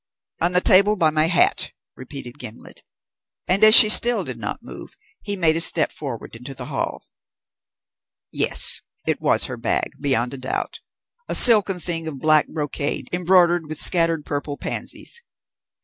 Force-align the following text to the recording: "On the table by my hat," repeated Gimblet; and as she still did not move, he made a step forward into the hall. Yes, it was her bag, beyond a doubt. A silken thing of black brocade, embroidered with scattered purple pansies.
"On 0.41 0.53
the 0.53 0.61
table 0.61 0.95
by 0.95 1.11
my 1.11 1.27
hat," 1.27 1.73
repeated 1.95 2.39
Gimblet; 2.39 2.81
and 3.47 3.63
as 3.63 3.75
she 3.75 3.87
still 3.87 4.23
did 4.23 4.39
not 4.39 4.63
move, 4.63 4.97
he 5.21 5.35
made 5.35 5.55
a 5.55 5.61
step 5.61 5.91
forward 5.91 6.35
into 6.35 6.55
the 6.55 6.65
hall. 6.65 7.07
Yes, 8.31 8.81
it 9.05 9.21
was 9.21 9.45
her 9.45 9.57
bag, 9.57 9.91
beyond 10.01 10.33
a 10.33 10.39
doubt. 10.39 10.79
A 11.29 11.35
silken 11.35 11.79
thing 11.79 12.07
of 12.07 12.17
black 12.17 12.47
brocade, 12.47 13.09
embroidered 13.13 13.67
with 13.69 13.79
scattered 13.79 14.25
purple 14.25 14.57
pansies. 14.57 15.21